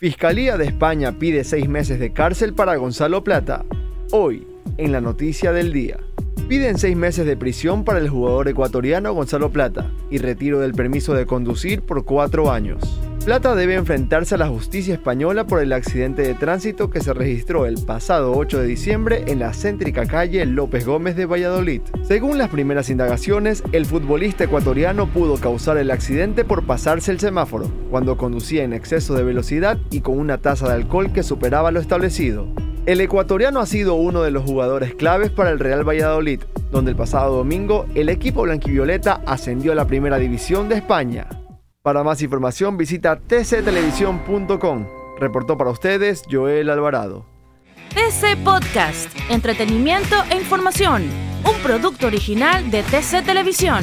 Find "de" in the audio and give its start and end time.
0.56-0.64, 2.00-2.14, 7.26-7.36, 11.12-11.26, 16.22-16.34, 18.60-18.66, 21.16-21.26, 29.14-29.22, 30.68-30.74, 34.22-34.30, 40.70-40.76, 52.70-52.82